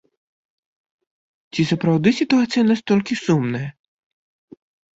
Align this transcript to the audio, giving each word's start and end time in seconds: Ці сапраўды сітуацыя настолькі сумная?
Ці 1.53 1.61
сапраўды 1.73 2.09
сітуацыя 2.21 2.63
настолькі 2.73 3.21
сумная? 3.25 3.65